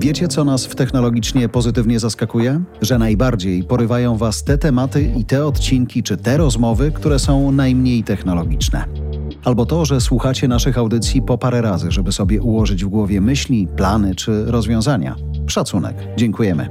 [0.00, 2.60] Wiecie, co nas w technologicznie pozytywnie zaskakuje?
[2.82, 8.04] Że najbardziej porywają Was te tematy i te odcinki czy te rozmowy, które są najmniej
[8.04, 8.84] technologiczne.
[9.44, 13.68] Albo to, że słuchacie naszych audycji po parę razy, żeby sobie ułożyć w głowie myśli,
[13.76, 15.16] plany czy rozwiązania.
[15.46, 15.96] Szacunek.
[16.16, 16.68] Dziękujemy.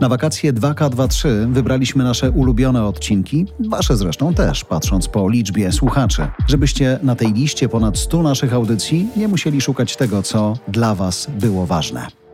[0.00, 6.98] Na wakacje 2K23 wybraliśmy nasze ulubione odcinki, wasze zresztą też, patrząc po liczbie słuchaczy, żebyście
[7.02, 11.66] na tej liście ponad 100 naszych audycji nie musieli szukać tego, co dla was było
[11.66, 12.25] ważne.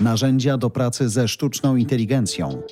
[0.00, 2.62] Narzędzia do pracy ze sztuczną inteligencją.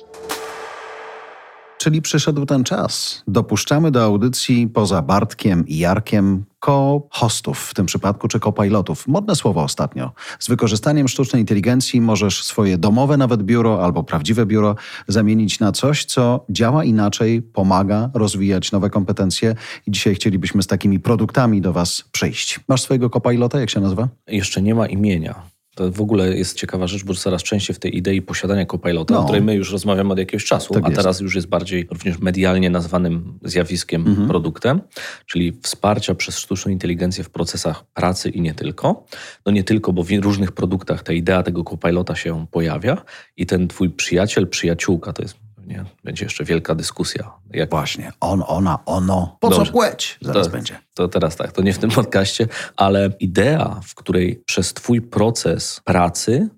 [1.77, 3.23] Czyli przyszedł ten czas.
[3.27, 9.07] Dopuszczamy do audycji poza Bartkiem i Jarkiem co-hostów w tym przypadku, czy co-pilotów.
[9.07, 10.11] Modne słowo ostatnio.
[10.39, 14.75] Z wykorzystaniem sztucznej inteligencji możesz swoje domowe nawet biuro albo prawdziwe biuro
[15.07, 19.55] zamienić na coś, co działa inaczej, pomaga rozwijać nowe kompetencje
[19.87, 22.59] i dzisiaj chcielibyśmy z takimi produktami do Was przyjść.
[22.67, 24.07] Masz swojego co-pilota, jak się nazywa?
[24.27, 25.56] Jeszcze nie ma imienia.
[25.77, 29.19] To w ogóle jest ciekawa rzecz, bo coraz częściej w tej idei posiadania copilota, no.
[29.19, 30.97] o której my już rozmawiamy od jakiegoś czasu, tak a jest.
[30.97, 34.27] teraz już jest bardziej również medialnie nazwanym zjawiskiem, mhm.
[34.27, 34.81] produktem,
[35.25, 39.05] czyli wsparcia przez sztuczną inteligencję w procesach pracy i nie tylko.
[39.45, 42.97] No nie tylko, bo w różnych produktach ta idea tego copilota się pojawia
[43.37, 45.85] i ten twój przyjaciel, przyjaciółka, to jest nie?
[46.03, 47.31] Będzie jeszcze wielka dyskusja.
[47.53, 47.69] Jak...
[47.69, 49.37] Właśnie, on, ona, ono.
[49.39, 49.65] Po Dobrze.
[49.65, 50.17] co płeć?
[50.21, 50.79] Zaraz to, będzie.
[50.93, 55.81] To teraz tak, to nie w tym podcaście, ale idea, w której przez twój proces
[55.83, 56.49] pracy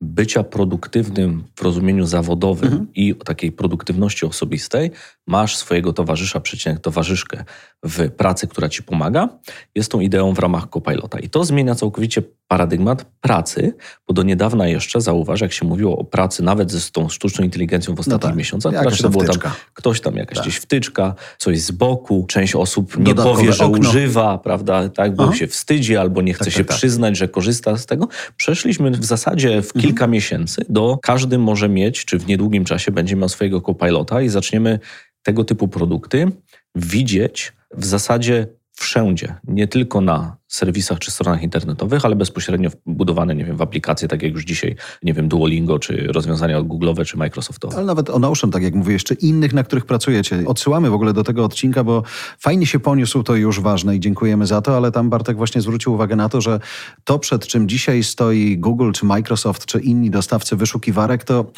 [0.00, 2.86] bycia produktywnym w rozumieniu zawodowym mhm.
[2.94, 4.90] i takiej produktywności osobistej,
[5.26, 7.44] masz swojego towarzysza, przecinek towarzyszkę
[7.82, 9.28] w pracy, która ci pomaga,
[9.74, 11.18] jest tą ideą w ramach Copilota.
[11.18, 13.74] I to zmienia całkowicie paradygmat pracy,
[14.08, 17.94] bo do niedawna jeszcze, zauważ, jak się mówiło o pracy nawet ze tą sztuczną inteligencją
[17.94, 18.36] w ostatnich no tak.
[18.36, 20.46] miesiącach, jakaś to było tam ktoś tam, jakaś tak.
[20.46, 23.88] gdzieś wtyczka, coś z boku, część osób nie powie, że okno.
[23.88, 25.34] używa, prawda, tak, bo Aha.
[25.34, 26.76] się wstydzi albo nie chce tak, się tak, tak.
[26.76, 28.08] przyznać, że korzysta z tego.
[28.36, 29.85] Przeszliśmy w zasadzie w mhm.
[29.86, 34.28] Kilka miesięcy do każdy może mieć, czy w niedługim czasie będzie miał swojego copilota i
[34.28, 34.78] zaczniemy
[35.22, 36.32] tego typu produkty
[36.74, 43.44] widzieć w zasadzie wszędzie, nie tylko na serwisach czy stronach internetowych, ale bezpośrednio budowane, nie
[43.44, 47.76] wiem, w aplikacje, tak jak już dzisiaj, nie wiem, Duolingo, czy rozwiązania Google'owe, czy Microsoftowe.
[47.76, 50.42] Ale nawet o Notion, tak jak mówię, jeszcze innych, na których pracujecie.
[50.46, 52.02] Odsyłamy w ogóle do tego odcinka, bo
[52.38, 55.94] fajnie się poniósł, to już ważne i dziękujemy za to, ale tam Bartek właśnie zwrócił
[55.94, 56.60] uwagę na to, że
[57.04, 61.52] to, przed czym dzisiaj stoi Google, czy Microsoft, czy inni dostawcy wyszukiwarek, to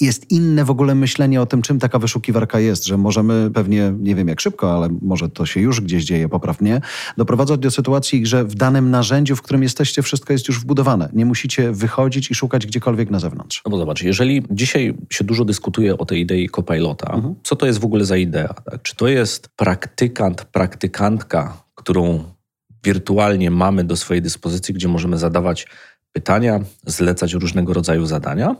[0.00, 4.14] jest inne w ogóle myślenie o tym, czym taka wyszukiwarka jest, że możemy pewnie, nie
[4.14, 6.80] wiem jak szybko, ale może to się już gdzieś dzieje, poprawnie,
[7.16, 11.08] doprowadzać do sytuacji, że w danym narzędziu, w którym jesteście, wszystko jest już wbudowane.
[11.12, 13.62] Nie musicie wychodzić i szukać gdziekolwiek na zewnątrz.
[13.66, 17.34] No bo zobacz, jeżeli dzisiaj się dużo dyskutuje o tej idei copilota, mhm.
[17.42, 18.54] co to jest w ogóle za idea?
[18.54, 18.82] Tak?
[18.82, 22.24] Czy to jest praktykant, praktykantka, którą
[22.84, 25.66] wirtualnie mamy do swojej dyspozycji, gdzie możemy zadawać
[26.12, 28.56] pytania, zlecać różnego rodzaju zadania,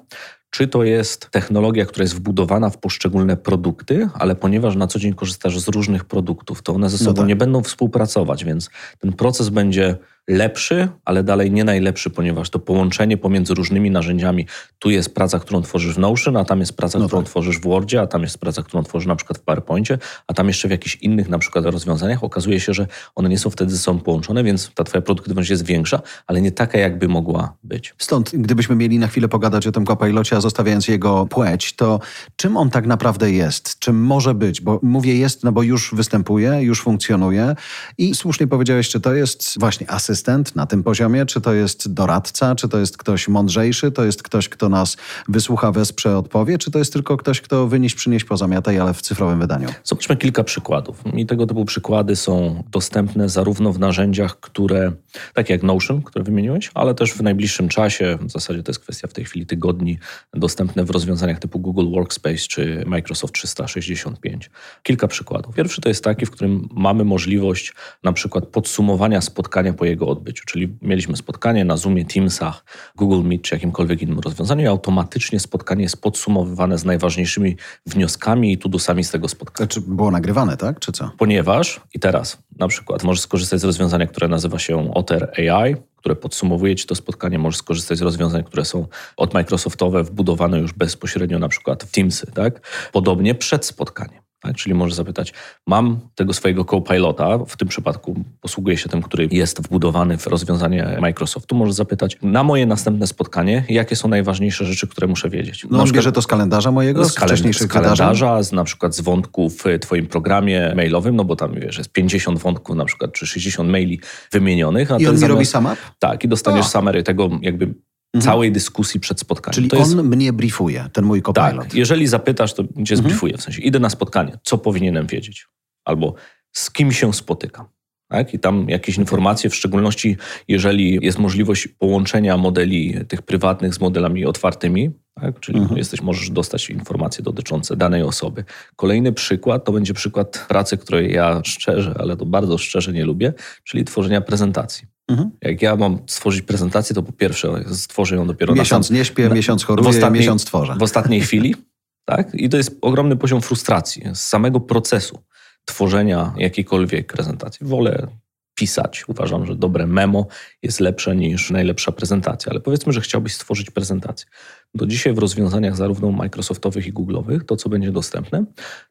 [0.50, 5.14] czy to jest technologia, która jest wbudowana w poszczególne produkty, ale ponieważ na co dzień
[5.14, 7.28] korzystasz z różnych produktów, to one ze no sobą no tak.
[7.28, 9.96] nie będą współpracować, więc ten proces będzie
[10.28, 14.46] lepszy, ale dalej nie najlepszy, ponieważ to połączenie pomiędzy różnymi narzędziami,
[14.78, 17.30] tu jest praca, którą tworzysz w Notion, a tam jest praca, no którą tak.
[17.30, 20.48] tworzysz w Wordzie, a tam jest praca, którą tworzysz na przykład w PowerPoincie, a tam
[20.48, 22.24] jeszcze w jakichś innych na przykład rozwiązaniach.
[22.24, 25.64] Okazuje się, że one nie są wtedy ze sobą połączone, więc ta twoja produktywność jest
[25.64, 27.94] większa, ale nie taka, jakby mogła być.
[27.98, 32.00] Stąd, gdybyśmy mieli na chwilę pogadać o tym Copilocie, a zostawiając jego płeć, to
[32.36, 33.78] czym on tak naprawdę jest?
[33.78, 34.60] Czym może być?
[34.60, 37.54] Bo mówię jest, no bo już występuje, już funkcjonuje
[37.98, 41.92] i słusznie powiedziałeś, czy to jest właśnie asystent asystent na tym poziomie, czy to jest
[41.92, 44.96] doradca, czy to jest ktoś mądrzejszy, to jest ktoś, kto nas
[45.28, 49.40] wysłucha, wesprze, odpowie, czy to jest tylko ktoś, kto wynieść, przynieść, pozamiataj, ale w cyfrowym
[49.40, 49.68] wydaniu?
[49.84, 51.02] Zobaczmy kilka przykładów.
[51.14, 54.92] I tego typu przykłady są dostępne zarówno w narzędziach, które,
[55.34, 59.08] takie jak Notion, które wymieniłeś, ale też w najbliższym czasie, w zasadzie to jest kwestia
[59.08, 59.98] w tej chwili tygodni,
[60.34, 64.50] dostępne w rozwiązaniach typu Google Workspace czy Microsoft 365.
[64.82, 65.54] Kilka przykładów.
[65.54, 70.44] Pierwszy to jest taki, w którym mamy możliwość na przykład podsumowania spotkania po jego odbyciu.
[70.46, 72.64] Czyli mieliśmy spotkanie na Zoomie, Teamsach,
[72.96, 77.56] Google Meet czy jakimkolwiek innym rozwiązaniu i automatycznie spotkanie jest podsumowywane z najważniejszymi
[77.86, 79.68] wnioskami i tudusami z tego spotkania.
[79.68, 80.80] Czy było nagrywane, tak?
[80.80, 81.10] Czy co?
[81.18, 86.16] Ponieważ, i teraz na przykład możesz skorzystać z rozwiązania, które nazywa się Otter AI, które
[86.16, 87.38] podsumowuje Ci to spotkanie.
[87.38, 92.26] Możesz skorzystać z rozwiązań, które są od Microsoftowe, wbudowane już bezpośrednio na przykład w Teamsy.
[92.34, 92.60] Tak?
[92.92, 94.27] Podobnie przed spotkaniem.
[94.40, 94.56] Tak?
[94.56, 95.32] Czyli możesz zapytać,
[95.66, 100.98] mam tego swojego co-pilota, w tym przypadku posługuję się tym, który jest wbudowany w rozwiązanie
[101.00, 105.66] Microsoftu, możesz zapytać na moje następne spotkanie, jakie są najważniejsze rzeczy, które muszę wiedzieć.
[105.70, 109.00] No on bierze to z kalendarza mojego, z, kalend- z kalendarza, z na przykład z
[109.00, 113.26] wątków w twoim programie mailowym, no bo tam wiesz, jest 50 wątków na przykład, czy
[113.26, 114.00] 60 maili
[114.32, 114.88] wymienionych.
[114.98, 115.76] I on mi robi up?
[115.98, 116.68] Tak, i dostaniesz o.
[116.68, 117.74] summary tego jakby
[118.14, 118.32] Mhm.
[118.32, 119.54] całej dyskusji przed spotkaniem.
[119.54, 119.94] Czyli to on jest...
[119.94, 121.64] mnie briefuje, ten mój copilot.
[121.64, 122.96] Tak, jeżeli zapytasz, to cię mhm.
[122.96, 125.46] zbriefuje, w sensie idę na spotkanie, co powinienem wiedzieć?
[125.84, 126.14] Albo
[126.52, 127.66] z kim się spotykam?
[128.08, 128.34] Tak?
[128.34, 130.16] I tam jakieś informacje, w szczególności
[130.48, 134.90] jeżeli jest możliwość połączenia modeli tych prywatnych z modelami otwartymi,
[135.20, 135.40] tak?
[135.40, 135.78] czyli mhm.
[135.78, 138.44] jesteś, możesz dostać informacje dotyczące danej osoby.
[138.76, 143.32] Kolejny przykład to będzie przykład pracy, której ja szczerze, ale to bardzo szczerze nie lubię,
[143.64, 144.88] czyli tworzenia prezentacji.
[145.08, 145.30] Mhm.
[145.42, 149.28] Jak ja mam stworzyć prezentację, to po pierwsze stworzę ją dopiero miesiąc na nie śpię,
[149.28, 150.76] na, miesiąc choruję, miesiąc tworzę.
[150.78, 151.54] W ostatniej chwili.
[152.08, 152.34] Tak?
[152.34, 155.22] I to jest ogromny poziom frustracji z samego procesu
[155.68, 157.66] tworzenia jakiejkolwiek prezentacji.
[157.66, 158.08] Wolę
[158.54, 159.04] pisać.
[159.08, 160.26] Uważam, że dobre memo
[160.62, 164.26] jest lepsze niż najlepsza prezentacja, ale powiedzmy, że chciałbyś stworzyć prezentację.
[164.74, 168.44] Do dzisiaj w rozwiązaniach zarówno Microsoftowych i Google'owych to, co będzie dostępne,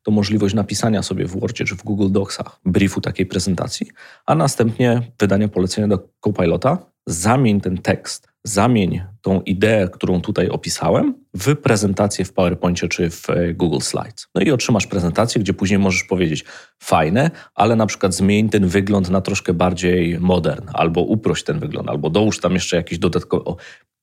[0.04, 3.88] to możliwość napisania sobie w Wordzie czy w Google Docsach briefu takiej prezentacji,
[4.26, 6.78] a następnie wydania polecenia do Copilota,
[7.08, 13.30] zamień ten tekst, zamień tą ideę, którą tutaj opisałem, w prezentację w PowerPoincie czy w
[13.30, 14.28] e, Google Slides.
[14.36, 16.46] No i otrzymasz prezentację, gdzie później możesz powiedzieć
[16.84, 21.90] fajne, ale na przykład zmień ten wygląd na troszkę bardziej modern, albo uprość ten wygląd,
[21.90, 23.56] albo dołóż tam jeszcze jakiś dodatkowy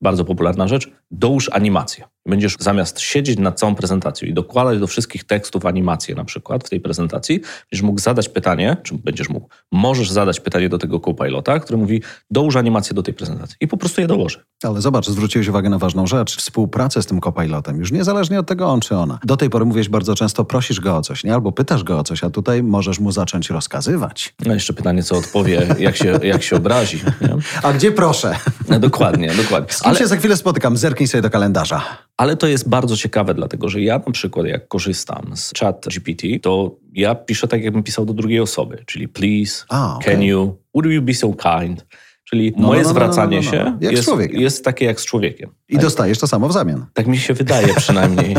[0.04, 2.04] bardzo popularna rzecz, dołóż animację.
[2.26, 6.70] Będziesz zamiast siedzieć nad całą prezentacją i dokładać do wszystkich tekstów animację na przykład w
[6.70, 7.40] tej prezentacji,
[7.70, 12.02] będziesz mógł zadać pytanie, czy będziesz mógł, możesz zadać pytanie do tego co-pilota, który mówi
[12.30, 14.44] dołóż animację do tej prezentacji i po prostu je dołoży.
[14.62, 18.66] Ale zobacz, zwróciłeś uwagę na ważną rzecz, współpracę z tym co-pilotem, już niezależnie od tego
[18.66, 19.18] on czy ona.
[19.24, 21.34] Do tej pory mówisz bardzo często, prosisz go o coś, nie?
[21.34, 24.34] Albo pytasz go o coś, a tutaj możesz mu zacząć rozkazywać.
[24.46, 27.00] No jeszcze pytanie, co odpowie, jak się, jak się obrazi.
[27.20, 27.36] Nie?
[27.62, 28.36] A gdzie proszę?
[28.68, 29.72] No, dokładnie, dokładnie.
[29.72, 29.98] Z kim Ale...
[29.98, 30.76] się za chwilę spotykam?
[30.76, 31.82] Zerknij sobie do kalendarza.
[32.16, 36.28] Ale to jest bardzo ciekawe, dlatego że ja na przykład jak korzystam z chat GPT,
[36.42, 40.12] to ja piszę tak, jakbym pisał do drugiej osoby, czyli please, A, okay.
[40.12, 41.86] can you, would you be so kind?
[42.34, 45.04] Czyli no, moje no, no, no zwracanie no, no, się jest, jest, takie jak z
[45.04, 45.50] człowiekiem.
[45.68, 45.82] I tak?
[45.82, 46.86] dostajesz to samo w zamian.
[46.94, 48.36] Tak mi się wydaje przynajmniej.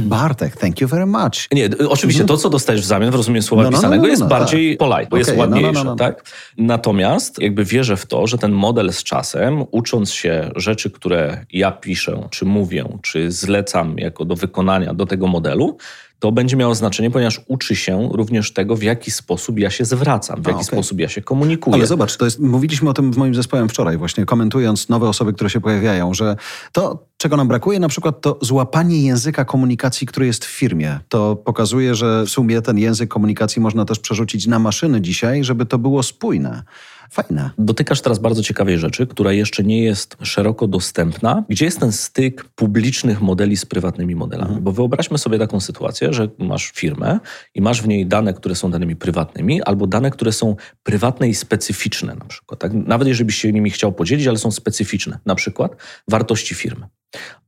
[0.00, 1.48] Bartek, thank you very much.
[1.52, 4.88] Nie, oczywiście to, co dostajesz w zamian w rozumieniu słowa pisanego jest bardziej tak.
[4.88, 5.94] polite, bo okay, jest ładniejsze.
[5.98, 6.24] Tak?
[6.58, 11.72] Natomiast jakby wierzę w to, że ten model z czasem, ucząc się rzeczy, które ja
[11.72, 15.76] piszę, czy mówię, czy zlecam jako do wykonania do tego modelu,
[16.18, 20.42] to będzie miało znaczenie, ponieważ uczy się również tego, w jaki sposób ja się zwracam,
[20.42, 20.64] w jaki A, okay.
[20.64, 21.76] sposób ja się komunikuję.
[21.76, 25.32] Ale zobacz, to jest, mówiliśmy o tym w moim zespołem wczoraj, właśnie komentując nowe osoby,
[25.32, 26.36] które się pojawiają, że
[26.72, 31.00] to, czego nam brakuje, na przykład to złapanie języka komunikacji, który jest w firmie.
[31.08, 35.66] To pokazuje, że w sumie ten język komunikacji można też przerzucić na maszyny dzisiaj, żeby
[35.66, 36.62] to było spójne.
[37.10, 37.50] Fajne.
[37.58, 41.44] Dotykasz teraz bardzo ciekawej rzeczy, która jeszcze nie jest szeroko dostępna.
[41.48, 44.48] Gdzie jest ten styk publicznych modeli z prywatnymi modelami?
[44.48, 44.64] Mhm.
[44.64, 47.18] Bo wyobraźmy sobie taką sytuację, że masz firmę
[47.54, 51.34] i masz w niej dane, które są danymi prywatnymi, albo dane, które są prywatne i
[51.34, 52.60] specyficzne na przykład.
[52.60, 52.72] Tak?
[52.74, 55.18] Nawet jeżeli byś się nimi chciał podzielić, ale są specyficzne.
[55.26, 55.76] Na przykład
[56.08, 56.86] wartości firmy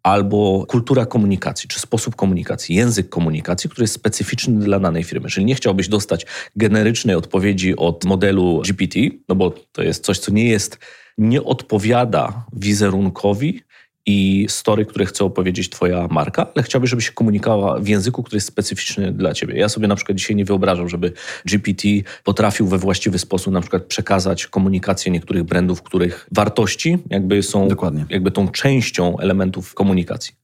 [0.03, 5.29] albo kultura komunikacji, czy sposób komunikacji, język komunikacji, który jest specyficzny dla danej firmy.
[5.29, 6.27] Czyli nie chciałbyś dostać
[6.57, 10.79] generycznej odpowiedzi od modelu GPT, no bo to jest coś, co nie jest,
[11.19, 13.63] nie odpowiada wizerunkowi
[14.07, 18.37] i story, które chce opowiedzieć Twoja marka, ale chciałbyś, żeby się komunikowała w języku, który
[18.37, 19.59] jest specyficzny dla Ciebie.
[19.59, 21.13] Ja sobie na przykład dzisiaj nie wyobrażam, żeby
[21.45, 21.89] GPT
[22.25, 28.07] potrafił we właściwy sposób na przykład przekazać komunikację niektórych brandów, których wartości jakby są Dokładnie.
[28.11, 30.35] jakby tą częścią elementów komunikacji.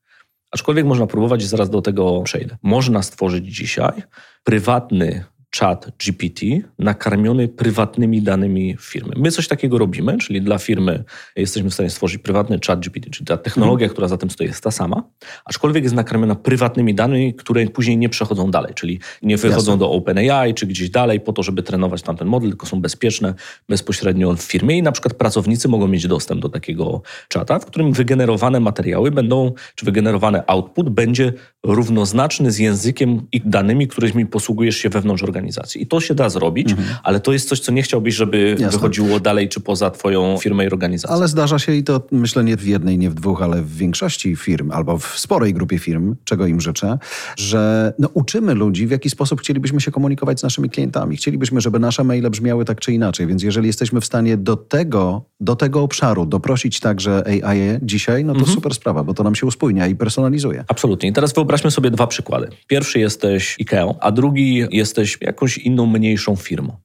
[0.51, 2.57] Aczkolwiek można próbować i zaraz do tego przejdę.
[2.63, 4.03] Można stworzyć dzisiaj
[4.45, 5.25] prywatny
[5.59, 6.47] chat GPT
[6.79, 9.13] nakarmiony prywatnymi danymi firmy.
[9.17, 11.05] My coś takiego robimy, czyli dla firmy
[11.37, 13.93] jesteśmy w stanie stworzyć prywatny chat GPT, czyli ta technologia, mm.
[13.93, 15.03] która za tym stoi, jest ta sama,
[15.45, 19.79] aczkolwiek jest nakarmiona prywatnymi danymi, które później nie przechodzą dalej, czyli nie wychodzą Jasne.
[19.79, 23.35] do OpenAI czy gdzieś dalej po to, żeby trenować tamten model, tylko są bezpieczne
[23.69, 27.93] bezpośrednio w firmie i na przykład pracownicy mogą mieć dostęp do takiego czata, w którym
[27.93, 31.33] wygenerowane materiały będą, czy wygenerowany output będzie
[31.67, 35.83] równoznaczny z językiem i danymi, którymi posługujesz się wewnątrz organizacji.
[35.83, 36.89] I to się da zrobić, mhm.
[37.03, 38.69] ale to jest coś, co nie chciałbyś, żeby Jasne.
[38.69, 41.17] wychodziło dalej czy poza twoją firmę i organizację.
[41.17, 44.37] Ale zdarza się i to myślę nie w jednej, nie w dwóch, ale w większości
[44.37, 46.99] firm albo w sporej grupie firm, czego im życzę,
[47.37, 51.17] że no, uczymy ludzi, w jaki sposób chcielibyśmy się komunikować z naszymi klientami.
[51.17, 55.25] Chcielibyśmy, żeby nasze maile brzmiały tak czy inaczej, więc jeżeli jesteśmy w stanie do tego,
[55.41, 58.55] do tego obszaru doprosić także AI dzisiaj, no to mhm.
[58.55, 60.65] super sprawa, bo to nam się uspójnia i personalizuje.
[60.69, 61.09] Absolutnie.
[61.09, 62.49] I teraz wyobraź Wyobraźmy sobie dwa przykłady.
[62.67, 66.77] Pierwszy jesteś IKEA, a drugi jesteś jakąś inną, mniejszą firmą.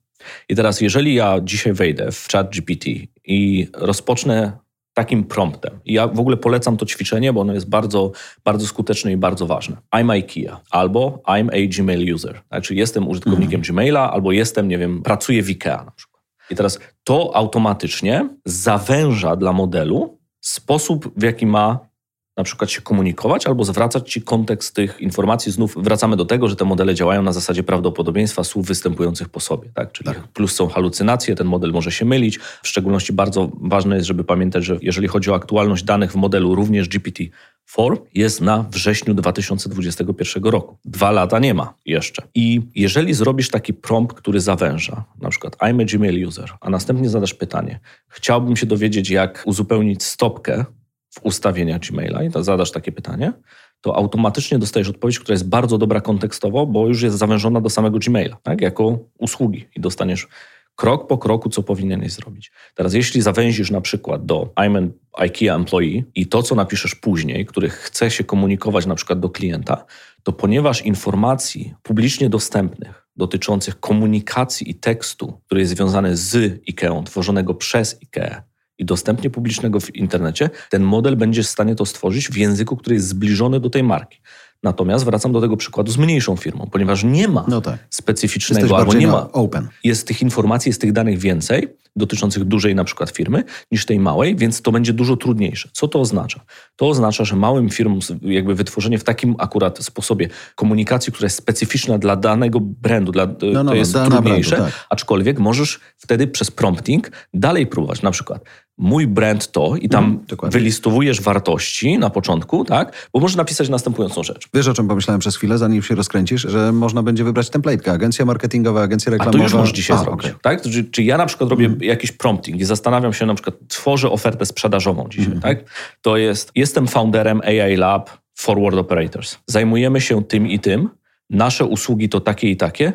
[0.50, 2.90] I teraz, jeżeli ja dzisiaj wejdę w chat GPT
[3.26, 4.52] i rozpocznę
[4.94, 5.80] takim promptem.
[5.86, 8.12] I ja w ogóle polecam to ćwiczenie, bo ono jest bardzo,
[8.44, 9.78] bardzo skuteczne i bardzo ważne.
[9.96, 12.42] I'm IKEA albo I'm a Gmail user.
[12.48, 13.68] Znaczy jestem użytkownikiem mm.
[13.68, 16.24] Gmaila albo jestem, nie wiem, pracuję w IKEA na przykład.
[16.50, 21.91] I teraz to automatycznie zawęża dla modelu sposób, w jaki ma
[22.38, 25.52] na przykład się komunikować albo zwracać ci kontekst tych informacji.
[25.52, 29.70] Znów wracamy do tego, że te modele działają na zasadzie prawdopodobieństwa słów występujących po sobie.
[29.74, 29.92] Tak?
[29.92, 30.28] Czyli tak.
[30.28, 32.38] plus są halucynacje, ten model może się mylić.
[32.38, 36.56] W szczególności bardzo ważne jest, żeby pamiętać, że jeżeli chodzi o aktualność danych w modelu,
[36.56, 40.78] również GPT-4 jest na wrześniu 2021 roku.
[40.86, 42.24] Dwa lata nie ma jeszcze.
[42.36, 47.10] I jeżeli zrobisz taki prompt, który zawęża, na przykład I'm a Gmail user, a następnie
[47.10, 50.66] zadasz pytanie, chciałbym się dowiedzieć, jak uzupełnić stopkę
[51.12, 53.34] w ustawieniach Gmaila i to zadasz takie pytanie,
[53.82, 58.00] to automatycznie dostajesz odpowiedź, która jest bardzo dobra kontekstowo, bo już jest zawężona do samego
[58.00, 58.62] Gmaila, tak?
[58.62, 60.28] jako usługi i dostaniesz
[60.76, 62.52] krok po kroku, co powinieneś zrobić.
[62.76, 67.46] Teraz, jeśli zawęzisz na przykład do I'm an IKEA employee i to, co napiszesz później,
[67.46, 69.86] który chce się komunikować na przykład do klienta,
[70.24, 77.54] to ponieważ informacji publicznie dostępnych dotyczących komunikacji i tekstu, który jest związany z IKEA, tworzonego
[77.54, 78.42] przez IKEA,
[78.78, 82.96] i dostępnie publicznego w internecie, ten model będzie w stanie to stworzyć w języku, który
[82.96, 84.22] jest zbliżony do tej marki.
[84.64, 87.80] Natomiast wracam do tego przykładu z mniejszą firmą, ponieważ nie ma no tak.
[87.90, 89.32] specyficznego Jesteś albo nie ma.
[89.32, 89.68] Open.
[89.84, 94.36] Jest tych informacji, jest tych danych więcej dotyczących dużej na przykład firmy niż tej małej,
[94.36, 95.70] więc to będzie dużo trudniejsze.
[95.74, 96.40] Co to oznacza?
[96.76, 101.98] To oznacza, że małym firmom jakby wytworzenie w takim akurat sposobie komunikacji, która jest specyficzna
[101.98, 104.88] dla danego brandu, dla, no, no, to jest trudniejsze, brandu, tak.
[104.90, 108.02] aczkolwiek możesz wtedy przez prompting dalej próbować.
[108.02, 108.44] Na przykład
[108.82, 113.10] mój brand to i tam mm, wylistowujesz wartości na początku, tak?
[113.14, 114.48] Bo możesz napisać następującą rzecz.
[114.54, 118.26] Wiesz, o czym pomyślałem przez chwilę, zanim się rozkręcisz, że można będzie wybrać template'kę, agencja
[118.26, 119.38] marketingowa, agencja reklamowa.
[119.38, 120.40] A to już możesz dzisiaj A, zrobić, okay.
[120.42, 120.62] tak?
[120.62, 121.82] Czy, czy, ja na przykład robię mm.
[121.82, 125.42] jakiś prompting i zastanawiam się, na przykład tworzę ofertę sprzedażową dzisiaj, mm.
[125.42, 125.58] tak?
[126.02, 129.38] To jest, jestem founderem AI Lab Forward Operators.
[129.48, 130.90] Zajmujemy się tym i tym,
[131.30, 132.94] nasze usługi to takie i takie,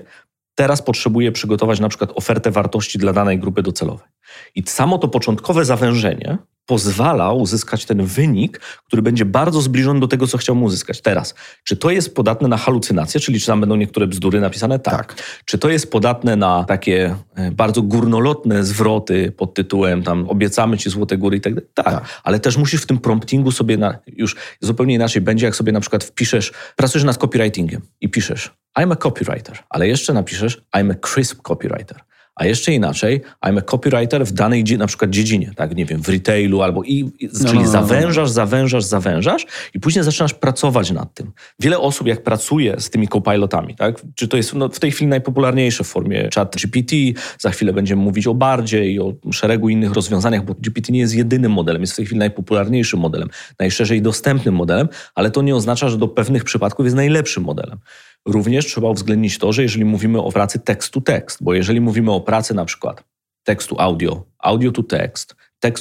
[0.54, 4.06] teraz potrzebuję przygotować na przykład ofertę wartości dla danej grupy docelowej.
[4.54, 10.26] I samo to początkowe zawężenie pozwala uzyskać ten wynik, który będzie bardzo zbliżony do tego,
[10.26, 11.00] co chciałbym uzyskać.
[11.00, 14.78] Teraz, czy to jest podatne na halucynacje, czyli czy tam będą niektóre bzdury napisane?
[14.78, 15.14] Tak.
[15.14, 15.22] tak.
[15.44, 20.90] Czy to jest podatne na takie e, bardzo górnolotne zwroty pod tytułem tam obiecamy ci
[20.90, 21.70] złote góry i tak dalej?
[21.74, 21.86] Tak.
[21.86, 22.20] tak.
[22.24, 25.80] Ale też musisz w tym promptingu sobie na, już zupełnie inaczej będzie, jak sobie na
[25.80, 30.94] przykład wpiszesz, pracujesz nad copywritingiem i piszesz I'm a copywriter, ale jeszcze napiszesz I'm a
[30.94, 32.00] crisp copywriter.
[32.36, 36.08] A jeszcze inaczej, I'm a copywriter w danej na przykład dziedzinie, tak, nie wiem, w
[36.08, 40.90] retailu albo i, i no, czyli no, no, zawężasz, zawężasz, zawężasz i później zaczynasz pracować
[40.90, 41.32] nad tym.
[41.60, 45.08] Wiele osób jak pracuje z tymi copilotami, tak, czy to jest no, w tej chwili
[45.08, 46.96] najpopularniejsze w formie chat GPT,
[47.38, 51.14] za chwilę będziemy mówić o bardziej i o szeregu innych rozwiązaniach, bo GPT nie jest
[51.14, 53.28] jedynym modelem, jest w tej chwili najpopularniejszym modelem,
[53.58, 57.78] najszerzej dostępnym modelem, ale to nie oznacza, że do pewnych przypadków jest najlepszym modelem.
[58.26, 62.54] Również trzeba uwzględnić to, że jeżeli mówimy o pracy tekst-to-tekst, bo jeżeli mówimy o pracy
[62.54, 63.04] na przykład
[63.44, 65.36] tekstu audio, audio to text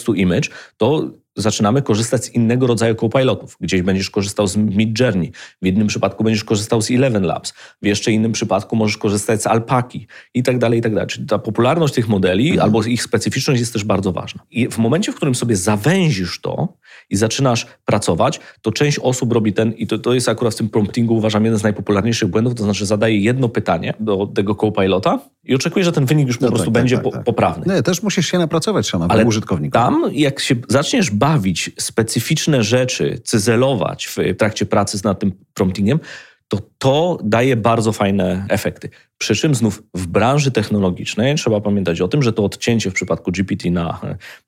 [0.05, 3.57] to image, to zaczynamy korzystać z innego rodzaju copilotów.
[3.61, 7.85] Gdzieś będziesz korzystał z Mid Journey, w innym przypadku będziesz korzystał z Eleven Labs, w
[7.85, 11.07] jeszcze innym przypadku możesz korzystać z Alpaki i tak dalej, i tak dalej.
[11.07, 12.63] Czyli ta popularność tych modeli mhm.
[12.63, 14.43] albo ich specyficzność jest też bardzo ważna.
[14.51, 16.77] I w momencie, w którym sobie zawęzisz to
[17.09, 20.69] i zaczynasz pracować, to część osób robi ten, i to, to jest akurat w tym
[20.69, 25.55] promptingu uważam jeden z najpopularniejszych błędów, to znaczy zadaje jedno pytanie do tego copilota i
[25.55, 27.75] oczekuje, że ten wynik już po no prostu tak, będzie tak, tak, poprawny.
[27.75, 29.73] Nie, też musisz się napracować, szanowny Ale użytkownik.
[29.73, 35.99] Tam, jak się zaczniesz bawić, specyficzne rzeczy, cyzelować w trakcie pracy nad tym promptingiem,
[36.47, 38.89] to to daje bardzo fajne efekty.
[39.17, 43.31] Przy czym znów w branży technologicznej trzeba pamiętać o tym, że to odcięcie w przypadku
[43.31, 43.99] GPT na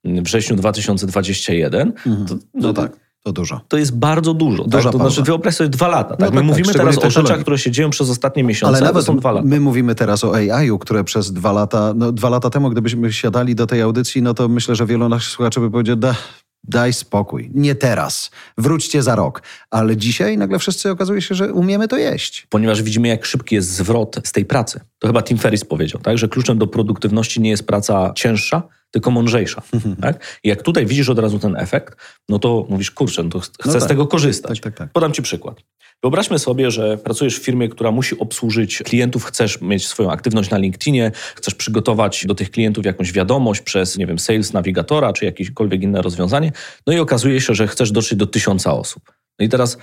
[0.03, 2.25] wrześniu 2021 mhm.
[2.27, 3.07] to, no tak.
[3.23, 3.61] To dużo.
[3.67, 4.65] To jest bardzo dużo.
[4.67, 4.83] Tak?
[4.83, 6.09] To znaczy, wyobraź sobie dwa lata.
[6.09, 6.19] Tak?
[6.19, 8.85] No My tak, mówimy tak, teraz o rzeczach, które się dzieją przez ostatnie miesiące, ale
[8.85, 9.47] nawet są dwa lata.
[9.47, 13.55] My mówimy teraz o AI-u, które przez dwa lata, no dwa lata temu, gdybyśmy siadali
[13.55, 16.15] do tej audycji, no to myślę, że wielu naszych słuchaczy by powiedział, da,
[16.63, 17.51] Daj spokój.
[17.53, 18.31] Nie teraz.
[18.57, 19.43] Wróćcie za rok.
[19.71, 22.47] Ale dzisiaj nagle wszyscy okazuje się, że umiemy to jeść.
[22.49, 24.79] Ponieważ widzimy, jak szybki jest zwrot z tej pracy.
[24.99, 26.17] To chyba Tim Ferriss powiedział, tak?
[26.17, 29.61] że kluczem do produktywności nie jest praca cięższa, tylko mądrzejsza.
[30.01, 30.39] tak?
[30.43, 31.95] I jak tutaj widzisz od razu ten efekt,
[32.29, 33.81] no to mówisz, kurczę, no to chcę no tak.
[33.81, 34.61] z tego korzystać.
[34.61, 35.61] Tak, tak, tak, Podam ci przykład.
[36.03, 40.57] Wyobraźmy sobie, że pracujesz w firmie, która musi obsłużyć klientów, chcesz mieć swoją aktywność na
[40.57, 45.81] LinkedInie, chcesz przygotować do tych klientów jakąś wiadomość przez, nie wiem, Sales Navigatora czy jakiekolwiek
[45.81, 46.51] inne rozwiązanie,
[46.87, 49.03] no i okazuje się, że chcesz dotrzeć do tysiąca osób.
[49.39, 49.77] No i teraz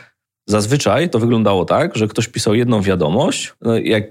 [0.47, 4.05] Zazwyczaj to wyglądało tak, że ktoś pisał jedną wiadomość, no jak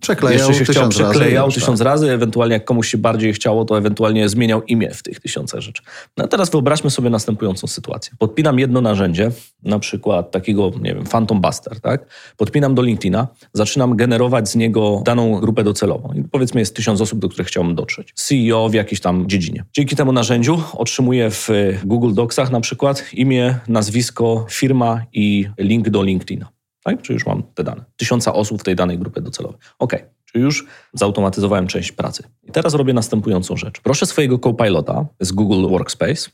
[0.00, 1.84] Przeklejał jeszcze się chciał, tysiąc razy, przeklejał już, tysiąc tak.
[1.84, 5.82] razy, ewentualnie jak komuś się bardziej chciało, to ewentualnie zmieniał imię w tych tysiącach rzeczy.
[6.16, 8.12] No a teraz wyobraźmy sobie następującą sytuację.
[8.18, 9.30] Podpinam jedno narzędzie,
[9.62, 12.06] na przykład takiego, nie wiem, Phantom Buster, tak?
[12.36, 16.12] Podpinam do LinkedIna, zaczynam generować z niego daną grupę docelową.
[16.12, 18.12] I powiedzmy jest tysiąc osób, do których chciałbym dotrzeć.
[18.14, 19.64] CEO w jakiejś tam dziedzinie.
[19.72, 21.48] Dzięki temu narzędziu otrzymuję w
[21.84, 26.59] Google Docsach na przykład imię, nazwisko, firma i link do LinkedIna.
[26.84, 27.02] Tak?
[27.02, 27.84] Czy już mam te dane?
[27.96, 29.58] Tysiąca osób w tej danej grupie docelowej.
[29.78, 29.92] OK,
[30.24, 32.22] czyli już zautomatyzowałem część pracy.
[32.42, 33.80] I teraz robię następującą rzecz.
[33.80, 36.30] Proszę swojego Copilota z Google Workspace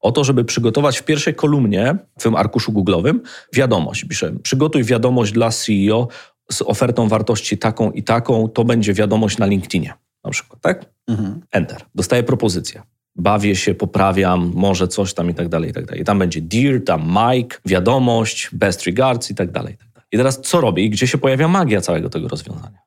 [0.00, 3.18] o to, żeby przygotować w pierwszej kolumnie w tym arkuszu Google'owym
[3.52, 4.04] wiadomość.
[4.04, 6.08] Piszę, przygotuj wiadomość dla CEO
[6.52, 10.84] z ofertą wartości taką i taką, to będzie wiadomość na LinkedInie na przykład, tak?
[11.08, 11.40] Mhm.
[11.52, 11.82] Enter.
[11.94, 12.82] Dostaję propozycję.
[13.18, 16.04] Bawię się, poprawiam, może coś tam i tak dalej, i tak dalej.
[16.04, 20.06] Tam będzie dear, tam Mike, wiadomość, best regards i tak dalej, i tak dalej.
[20.12, 22.78] I teraz co robię i gdzie się pojawia magia całego tego rozwiązania?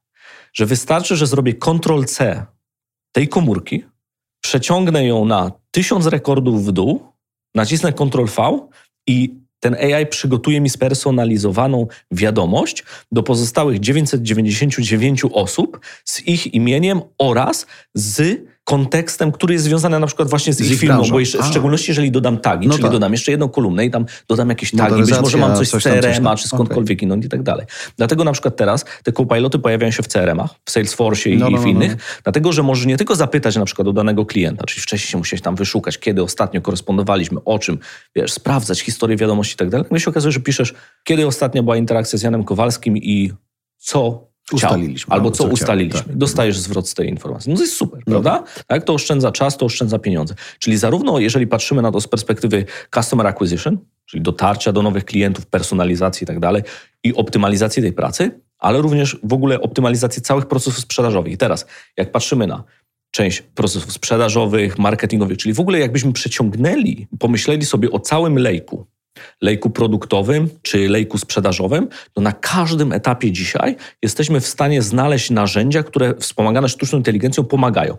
[0.53, 2.45] Że wystarczy, że zrobię Ctrl-C
[3.11, 3.83] tej komórki,
[4.41, 7.11] przeciągnę ją na tysiąc rekordów w dół,
[7.55, 8.67] nacisnę Ctrl-V
[9.07, 17.65] i ten AI przygotuje mi spersonalizowaną wiadomość do pozostałych 999 osób z ich imieniem oraz
[17.93, 21.11] z kontekstem, który jest związany na przykład właśnie z, Z ich branżą.
[21.11, 22.91] bo jeszcze, w szczególności jeżeli dodam tagi, No czyli tak.
[22.91, 25.83] dodam jeszcze jedną kolumnę i tam dodam jakieś tagi, być może mam coś z coś
[25.83, 25.93] tam.
[25.93, 27.65] CRM-a, czy skądkolwiek inąd i tak dalej.
[27.97, 31.57] Dlatego na przykład teraz te copiloty pojawiają się w CRM-ach, w Salesforce i, No, no,
[31.57, 31.69] i w no, no.
[31.71, 35.17] innych, dlatego że możesz nie tylko zapytać na przykład do danego klienta, czyli wcześniej się
[35.17, 37.79] musiałeś tam wyszukać, kiedy ostatnio korespondowaliśmy, o czym,
[38.15, 39.87] wiesz, sprawdzać historię wiadomości i tak dalej.
[39.91, 40.73] No się okazuje, że piszesz,
[41.03, 43.31] kiedy ostatnio była interakcja z Janem Kowalskim i
[43.77, 45.99] co chciał, Ustaliliśmy, albo albo co chciał, ustaliliśmy.
[46.03, 46.17] tak.
[46.17, 47.51] Dostajesz zwrot z tej informacji.
[47.51, 48.11] No to jest super, No.
[48.21, 48.43] prawda?
[48.67, 50.35] Tak, to oszczędza czas, to oszczędza pieniądze.
[50.59, 52.65] Czyli zarówno jeżeli patrzymy na to z perspektywy
[52.95, 56.63] customer acquisition, czyli dotarcia do nowych klientów, personalizacji i tak dalej,
[57.03, 61.33] i optymalizacji tej pracy, ale również w ogóle optymalizacji całych procesów sprzedażowych.
[61.33, 61.65] I teraz,
[61.97, 62.63] jak patrzymy na
[63.11, 68.85] część procesów sprzedażowych, marketingowych, czyli w ogóle jakbyśmy przeciągnęli, pomyśleli sobie o całym lejku,
[69.41, 75.83] lejku produktowym czy lejku sprzedażowym, to na każdym etapie dzisiaj jesteśmy w stanie znaleźć narzędzia,
[75.83, 77.97] które wspomagane sztuczną inteligencją pomagają.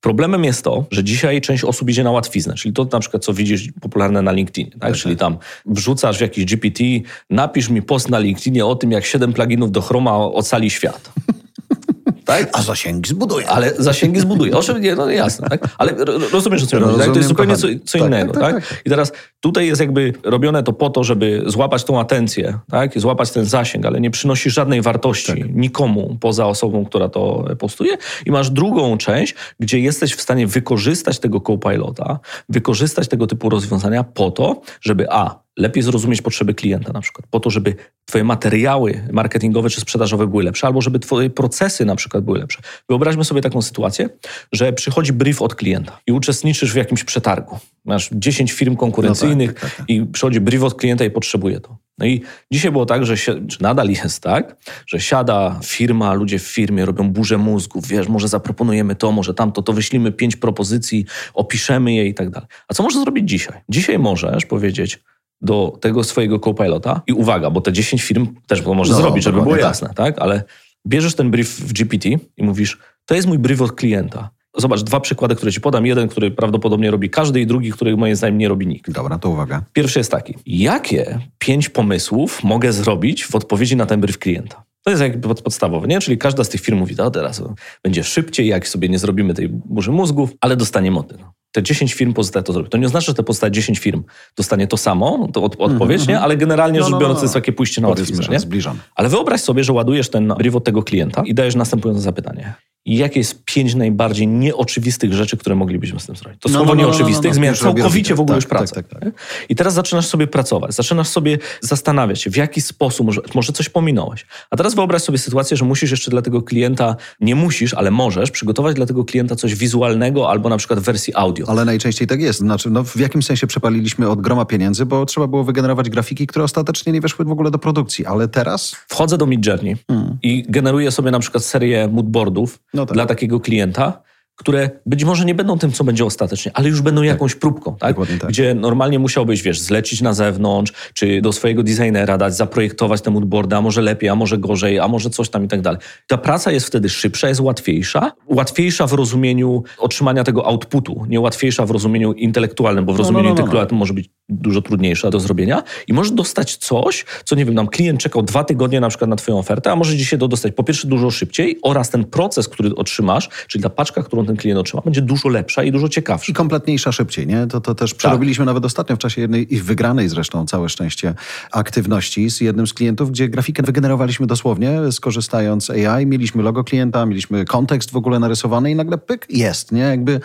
[0.00, 3.34] Problemem jest to, że dzisiaj część osób idzie na łatwiznę, czyli to na przykład, co
[3.34, 4.94] widzisz popularne na LinkedInie, tak?
[4.94, 6.84] czyli tam wrzucasz w jakiś GPT,
[7.30, 11.10] napisz mi post na LinkedInie o tym, jak 7 pluginów do Chroma ocali świat.
[12.28, 12.50] tak?
[12.52, 13.48] A zasięgi zbuduje.
[13.48, 14.56] Ale zasięgi zbuduje.
[14.56, 15.68] Oczywiście, no jasne, tak?
[15.78, 17.06] Ale ro- rozumiesz, o co chodzi, tak?
[17.06, 19.80] To jest zupełnie co, co Tak, innego, tak, tak, tak, tak, I teraz tutaj jest
[19.80, 23.00] jakby robione to po to, żeby złapać tą atencję, tak?
[23.00, 25.54] Złapać ten zasięg, ale nie przynosi żadnej wartości Tak.
[25.54, 27.96] nikomu poza osobą, która to postuje.
[28.26, 34.04] I masz drugą część, gdzie jesteś w stanie wykorzystać tego co-pilota, wykorzystać tego typu rozwiązania
[34.04, 37.74] po to, żeby a, lepiej zrozumieć potrzeby klienta na przykład, po to, żeby
[38.04, 42.60] twoje materiały marketingowe czy sprzedażowe były lepsze, albo żeby twoje procesy na przykład były lepsze.
[42.88, 44.08] Wyobraźmy sobie taką sytuację,
[44.52, 47.58] że przychodzi brief od klienta i uczestniczysz w jakimś przetargu.
[47.84, 49.90] Masz 10 firm konkurencyjnych No tak, tak, tak.
[49.90, 51.76] i przychodzi brief od klienta i potrzebuje to.
[51.98, 56.38] No i dzisiaj było tak, że się, czy nadal jest tak, że siada firma, ludzie
[56.38, 61.04] w firmie robią burzę mózgów, wiesz, może zaproponujemy to, może tamto, to wyślimy pięć propozycji,
[61.34, 62.48] opiszemy je i tak dalej.
[62.68, 63.60] A co możesz zrobić dzisiaj?
[63.68, 64.98] Dzisiaj możesz powiedzieć
[65.40, 69.24] do tego swojego co-pilota i uwaga, bo te 10 firm też to może No, zrobić,
[69.24, 70.18] żeby było jasne, tak?
[70.18, 70.42] Ale
[70.86, 74.30] bierzesz ten brief w GPT i mówisz, to jest mój brief od klienta.
[74.60, 75.86] Zobacz, dwa przykłady, które ci podam.
[75.86, 78.90] Jeden, który prawdopodobnie robi każdy i drugi, który moim zdaniem nie robi nikt.
[78.92, 79.62] Dobra, to uwaga.
[79.72, 80.34] Pierwszy jest taki.
[80.46, 84.62] Jakie pięć pomysłów mogę zrobić w odpowiedzi na ten brief klienta?
[84.84, 86.00] To jest jakby pod- podstawowe, nie?
[86.00, 87.42] Czyli każda z tych firm mówi, no teraz
[87.82, 91.14] będzie szybciej, jak sobie nie zrobimy tej burzy mózgów, ale dostaniemy od.
[91.52, 92.68] Te 10 firm pozostałe to zrobi.
[92.68, 94.02] To nie oznacza, że te pozostałe 10 firm
[94.36, 96.20] dostanie to samo, to od, odpowiedź, nie?
[96.20, 97.20] Ale generalnie No, rzecz no, biorąc, no.
[97.20, 98.78] to jest takie pójście na łatwiznę, zbliżam.
[98.94, 102.54] Ale wyobraź sobie, że ładujesz ten brief od tego klienta i dajesz następujące zapytanie.
[102.96, 106.40] Jakie jest pięć najbardziej nieoczywistych rzeczy, które moglibyśmy z tym zrobić?
[106.40, 108.50] To No, słowo no, no, no, nieoczywistych no, no, zmienia całkowicie w ogóle tak, już
[108.50, 108.74] pracę.
[108.74, 109.04] tak, tak, tak.
[109.04, 109.12] nie?
[109.48, 113.68] I teraz zaczynasz sobie pracować, zaczynasz sobie zastanawiać się, w jaki sposób, może, może coś
[113.68, 114.26] pominąłeś.
[114.50, 118.30] A teraz wyobraź sobie sytuację, że musisz jeszcze dla tego klienta, nie musisz, ale możesz
[118.30, 121.46] przygotować dla tego klienta coś wizualnego albo na przykład w wersji audio.
[121.48, 122.38] Ale najczęściej tak jest.
[122.38, 126.44] Znaczy, no, w jakimś sensie przepaliliśmy od groma pieniędzy, bo trzeba było wygenerować grafiki, które
[126.44, 128.06] ostatecznie nie weszły w ogóle do produkcji.
[128.06, 129.76] Ale teraz Wchodzę do Midjourney
[130.22, 132.94] i generuję sobie na przykład serię moodboardów No tak.
[132.94, 134.02] dla takiego klienta,
[134.38, 137.08] które być może nie będą tym, co będzie ostatecznie, ale już będą tak.
[137.08, 137.96] jakąś próbką, tak?
[137.96, 138.28] tak?
[138.28, 143.52] Gdzie normalnie musiałbyś, wiesz, zlecić na zewnątrz, czy do swojego designera dać, zaprojektować ten moodboard,
[143.52, 145.80] a może lepiej, a może gorzej, a może coś tam i tak dalej.
[146.06, 148.12] Ta praca jest wtedy szybsza, jest łatwiejsza.
[148.26, 153.30] Łatwiejsza w rozumieniu otrzymania tego outputu, nie łatwiejsza w rozumieniu intelektualnym, bo w rozumieniu no,
[153.30, 153.46] no, no, no.
[153.46, 157.68] intelektualnym może być dużo trudniejsza do zrobienia i możesz dostać coś, co nie wiem, nam
[157.68, 160.64] klient czekał dwa tygodnie na przykład na twoją ofertę, a może dzisiaj to dostać po
[160.64, 164.82] pierwsze dużo szybciej oraz ten proces, który otrzymasz, czyli ta paczka, którą ten klient otrzyma,
[164.84, 166.32] będzie dużo lepsza i dużo ciekawsza.
[166.32, 167.46] I kompletniejsza szybciej, nie?
[167.46, 168.46] To, to też przerobiliśmy tak.
[168.46, 171.14] nawet ostatnio w czasie jednej wygranej zresztą, całe szczęście,
[171.52, 177.06] aktywności z jednym z klientów, gdzie grafikę wygenerowaliśmy dosłownie, skorzystając z AI, mieliśmy logo klienta,
[177.06, 179.82] mieliśmy kontekst w ogóle narysowany i nagle pyk, jest, nie?
[179.82, 180.20] Jakby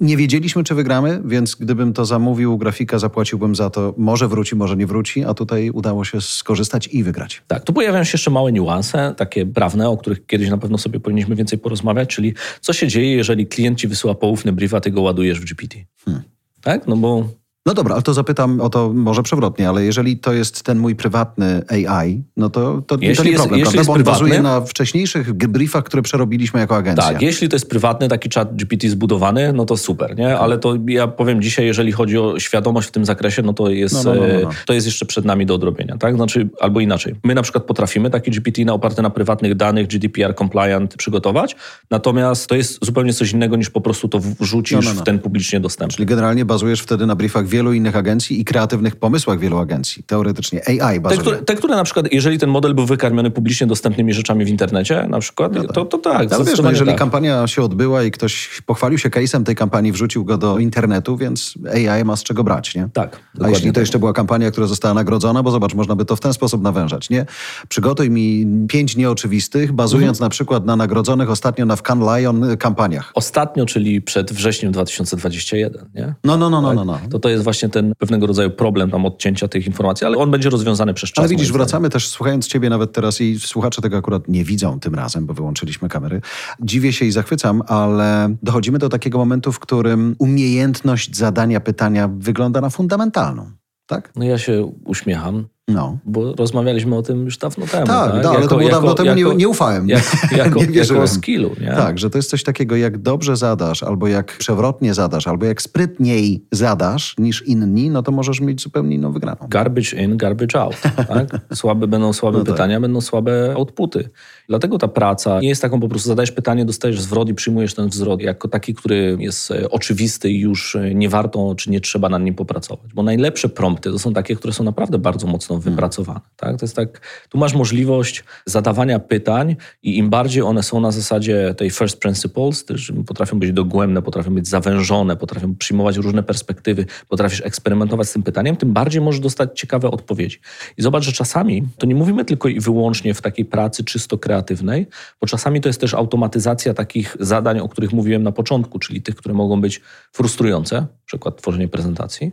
[0.00, 3.94] nie wiedzieliśmy, czy wygramy, więc gdybym to zamówił grafika, zapłaciłbym za to.
[3.96, 7.42] Może wróci, może nie wróci, a tutaj udało się skorzystać i wygrać.
[7.46, 11.00] Tak, tu pojawiają się jeszcze małe niuanse, takie prawne, o których kiedyś na pewno sobie
[11.00, 14.90] powinniśmy więcej porozmawiać, czyli co się dzieje, jeżeli klient ci wysyła poufny brief, a ty
[14.90, 15.78] go ładujesz w GPT.
[16.04, 16.22] Hmm.
[16.60, 16.86] Tak?
[16.86, 17.28] No bo
[17.66, 20.96] no dobra, ale to zapytam o to może przewrotnie, ale jeżeli to jest ten mój
[20.96, 23.86] prywatny AI, no to, to, jeśli to nie jest, problem, jeśli prawda?
[23.86, 27.04] Bo on prywatny, bazuje na wcześniejszych briefach, które przerobiliśmy jako agencja.
[27.04, 30.38] Tak, jeśli to jest prywatny taki chat GPT zbudowany, no to super, nie?
[30.38, 33.94] Ale to ja powiem dzisiaj, jeżeli chodzi o świadomość w tym zakresie, no to jest,
[33.94, 34.50] no, no, no, no, no.
[34.66, 36.16] to jest jeszcze przed nami do odrobienia, tak?
[36.16, 37.14] Znaczy, albo inaczej.
[37.24, 41.56] My na przykład potrafimy taki GPT na oparte na prywatnych danych GDPR compliant przygotować,
[41.90, 45.60] natomiast to jest zupełnie coś innego niż po prostu to wrzucisz no, w ten publicznie
[45.60, 45.96] dostępny.
[45.96, 50.02] Czyli generalnie bazujesz wtedy na briefach wielu innych agencji i kreatywnych pomysłach wielu agencji.
[50.02, 51.16] Teoretycznie AI bazuje.
[51.16, 54.48] Te które, te, które na przykład, jeżeli ten model był wykarmiony publicznie dostępnymi rzeczami w
[54.48, 55.72] internecie na przykład, no tak.
[55.72, 56.32] To, to tak.
[56.32, 56.98] Ale wiesz, no, jeżeli tak.
[56.98, 61.54] kampania się odbyła i ktoś pochwalił się case'em tej kampanii, wrzucił go do internetu, więc
[61.74, 62.88] AI ma z czego brać, nie?
[62.92, 63.20] Tak.
[63.42, 63.82] A jeśli to tak.
[63.82, 67.10] jeszcze była kampania, która została nagrodzona, bo zobacz, można by to w ten sposób nawężać,
[67.10, 67.26] nie?
[67.68, 70.26] Przygotuj mi pięć nieoczywistych, bazując mhm.
[70.26, 73.12] na przykład na nagrodzonych ostatnio na Cannes Lion kampaniach.
[73.14, 76.14] Ostatnio, czyli przed wrześniem 2021, nie?
[76.24, 77.00] No, no, no, no, no, no.
[77.10, 80.50] To to jest właśnie ten pewnego rodzaju problem tam odcięcia tych informacji, ale on będzie
[80.50, 81.22] rozwiązany przez czas.
[81.22, 84.94] Ale widzisz, wracamy też, słuchając ciebie nawet teraz i słuchacze tego akurat nie widzą tym
[84.94, 86.20] razem, bo wyłączyliśmy kamery.
[86.60, 92.60] Dziwię się i zachwycam, ale dochodzimy do takiego momentu, w którym umiejętność zadania pytania wygląda
[92.60, 93.50] na fundamentalną.
[93.86, 94.12] Tak?
[94.16, 95.98] No ja się uśmiecham, no.
[96.04, 97.86] Bo rozmawialiśmy o tym już dawno temu.
[97.86, 98.22] Tak, tak?
[98.22, 99.88] No, ale jako, to było dawno temu, jako, nie, nie, ufałem.
[99.88, 100.02] Jak,
[100.36, 101.50] jako, nie jako skillu.
[101.60, 101.72] Nie?
[101.72, 105.62] Tak, że to jest coś takiego, jak dobrze zadasz, albo jak przewrotnie zadasz, albo jak
[105.62, 109.46] sprytniej zadasz niż inni, no to możesz mieć zupełnie inną wygraną.
[109.48, 110.76] Garbage in, garbage out.
[111.10, 111.40] Tak?
[111.54, 112.54] Słabe będą słabe no tak.
[112.54, 112.82] pytania, tak.
[112.82, 114.10] będą słabe outputy.
[114.48, 117.92] Dlatego ta praca nie jest taką po prostu zadajesz pytanie, dostajesz zwrot i przyjmujesz ten
[117.92, 122.08] zwrot jako taki, który jest e, oczywisty i już e, nie warto, czy nie trzeba
[122.08, 122.94] nad nim popracować.
[122.94, 125.59] Bo najlepsze prompty to są takie, które są naprawdę bardzo mocno.
[125.60, 126.20] Wypracowane.
[126.36, 126.58] Tak?
[126.58, 131.54] To jest tak, tu masz możliwość zadawania pytań i im bardziej one są na zasadzie
[131.54, 137.42] tej first principles, też potrafią być dogłębne, potrafią być zawężone, potrafią przyjmować różne perspektywy, potrafisz
[137.44, 140.40] eksperymentować z tym pytaniem, tym bardziej możesz dostać ciekawe odpowiedzi.
[140.76, 144.86] I zobacz, że czasami to nie mówimy tylko i wyłącznie w takiej pracy czysto kreatywnej,
[145.20, 149.16] bo czasami to jest też automatyzacja takich zadań, o których mówiłem na początku, czyli tych,
[149.16, 149.80] które mogą być
[150.12, 152.32] frustrujące, przykład tworzenie prezentacji,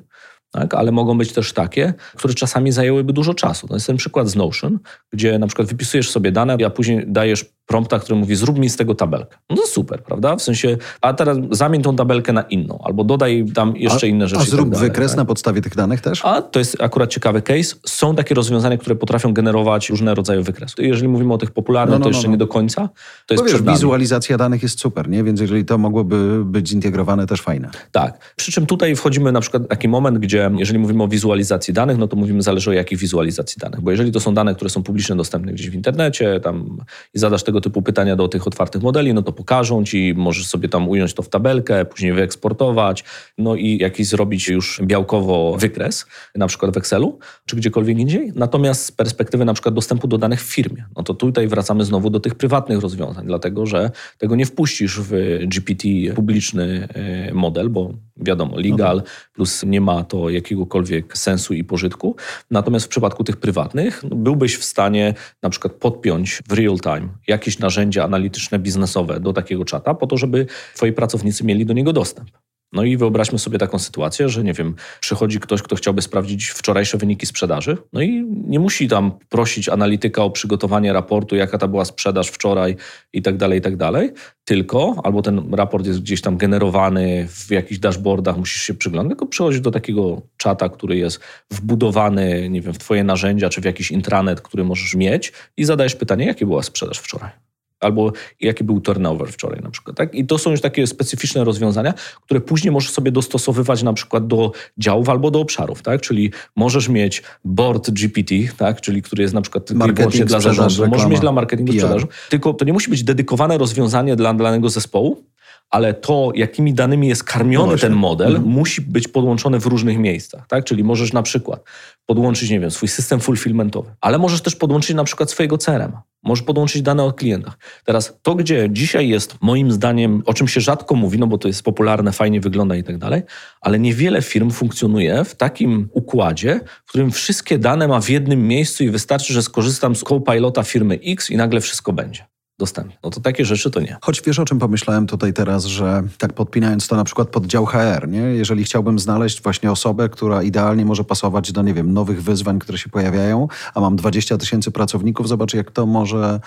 [0.51, 0.73] tak?
[0.73, 3.67] ale mogą być też takie, które czasami zajęłyby dużo czasu.
[3.67, 4.79] To jest ten przykład z Notion,
[5.13, 8.77] gdzie na przykład wypisujesz sobie dane, a później dajesz prompta, który mówi zrób mi z
[8.77, 9.37] tego tabelkę.
[9.49, 10.35] No to super, prawda?
[10.35, 14.27] W sensie, a teraz zamień tą tabelkę na inną, albo dodaj tam jeszcze a, inne
[14.27, 14.41] rzeczy.
[14.41, 15.17] A zrób tak dalej, wykres tak?
[15.17, 16.25] na podstawie tych danych też?
[16.25, 17.75] A to jest akurat ciekawy case.
[17.85, 20.79] Są takie rozwiązania, które potrafią generować różne rodzaje wykresów.
[20.79, 22.31] Jeżeli mówimy o tych popularnych, no, no, to jeszcze no, no.
[22.31, 22.89] nie do końca.
[23.25, 25.23] To jest wiesz, wizualizacja danych jest super, nie?
[25.23, 27.69] Więc jeżeli to mogłoby być zintegrowane, też fajne.
[27.91, 28.33] Tak.
[28.35, 32.07] Przy czym tutaj wchodzimy na przykład taki moment, gdzie jeżeli mówimy o wizualizacji danych, no
[32.07, 33.81] to mówimy zależy o jakich wizualizacji danych.
[33.81, 36.77] Bo jeżeli to są dane, które są publicznie dostępne gdzieś w internecie, tam
[37.13, 40.47] i zadasz tego typu pytania do tych tych otwartych modeli, no to pokażą ci, możesz
[40.47, 43.03] sobie tam ująć to w tabelkę, później wyeksportować,
[43.37, 48.31] no i jakiś zrobić już białkowo wykres, na przykład w Excelu, czy gdziekolwiek indziej.
[48.35, 52.09] Natomiast z perspektywy na przykład dostępu do danych w firmie, no to tutaj wracamy znowu
[52.09, 57.93] do tych prywatnych rozwiązań, dlatego że tego nie wpuścisz w GPT publiczny e, model, bo
[58.17, 62.15] wiadomo, legal, plus nie ma to jakiegokolwiek sensu i pożytku.
[62.51, 67.07] Natomiast w przypadku tych prywatnych no, byłbyś w stanie na przykład podpiąć w real time
[67.47, 71.93] jakieś narzędzia analityczne, biznesowe do takiego czata, po to, żeby twoi pracownicy mieli do niego
[71.93, 72.29] dostęp.
[72.73, 76.97] No i wyobraźmy sobie taką sytuację, że nie wiem, przychodzi ktoś, kto chciałby sprawdzić wczorajsze
[76.97, 81.85] wyniki sprzedaży, no i nie musi tam prosić analityka o przygotowanie raportu, jaka ta była
[81.85, 82.75] sprzedaż wczoraj
[83.13, 84.11] i tak dalej, i tak dalej,
[84.45, 89.25] tylko, albo ten raport jest gdzieś tam generowany w jakichś dashboardach, musisz się przyglądać, tylko
[89.25, 91.19] przychodzisz do takiego czata, który jest
[91.51, 95.95] wbudowany, nie wiem, w twoje narzędzia, czy w jakiś intranet, który możesz mieć i zadajesz
[95.95, 97.46] pytanie, jakie była sprzedaż wczoraj.
[97.79, 99.97] Albo jaki był turnover wczoraj na przykład.
[99.97, 100.15] Tak?
[100.15, 104.51] I to są już takie specyficzne rozwiązania, które później możesz sobie dostosowywać na przykład do
[104.77, 105.81] działów albo do obszarów.
[105.81, 106.01] Tak?
[106.01, 108.81] Czyli możesz mieć board GPT, tak?
[108.81, 110.87] czyli który jest na przykład wyłącznie dla zarządu.
[110.87, 111.81] Możesz mieć dla marketingu, PR.
[111.81, 112.07] sprzedaży.
[112.29, 115.23] Tylko to nie musi być dedykowane rozwiązanie dla danego zespołu,
[115.69, 118.49] ale to, jakimi danymi jest karmiony no ten model, mhm.
[118.49, 120.47] musi być podłączony w różnych miejscach.
[120.47, 120.65] Tak?
[120.65, 121.63] Czyli możesz na przykład
[122.05, 125.91] podłączyć, nie wiem, swój system fulfillmentowy, ale możesz też podłączyć na przykład swojego CRM.
[126.23, 127.57] Możesz podłączyć dane o klientach.
[127.85, 131.47] Teraz to, gdzie dzisiaj jest moim zdaniem, o czym się rzadko mówi, no bo to
[131.47, 133.21] jest popularne, fajnie wygląda i tak dalej,
[133.61, 138.83] ale niewiele firm funkcjonuje w takim układzie, w którym wszystkie dane ma w jednym miejscu
[138.83, 142.95] i wystarczy, że skorzystam z Copilota firmy X i nagle wszystko będzie dostępne.
[143.03, 143.97] No to takie rzeczy to nie.
[144.01, 147.65] Choć wiesz o czym pomyślałem tutaj teraz, że tak podpinając to na przykład pod dział
[147.65, 148.19] HR, nie?
[148.19, 152.77] jeżeli chciałbym znaleźć właśnie osobę, która idealnie może pasować do, nie wiem, nowych wyzwań, które
[152.77, 156.39] się pojawiają, a mam 20 tysięcy pracowników, zobacz jak to może,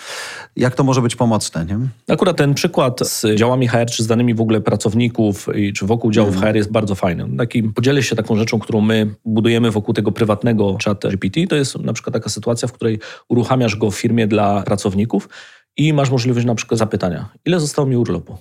[0.56, 1.66] jak to może być pomocne.
[1.66, 1.78] Nie?
[2.14, 6.36] Akurat ten przykład z działami HR, czy z danymi w ogóle pracowników, czy wokół działów.
[6.36, 7.36] HR jest bardzo fajny.
[7.38, 11.46] Taki, podzielę się taką rzeczą, którą my budujemy wokół tego prywatnego chat GPT.
[11.46, 15.28] To jest na przykład taka sytuacja, w której uruchamiasz go w firmie dla pracowników,
[15.76, 18.38] i masz możliwość na przykład zapytania, ile zostało mi urlopu?